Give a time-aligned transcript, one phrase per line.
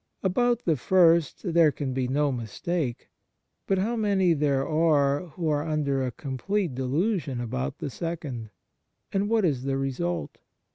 [0.23, 3.11] About the first there can be no mistake;
[3.67, 8.49] but how many there are who are under a complete de lusion about the second!
[9.13, 10.39] And what is the result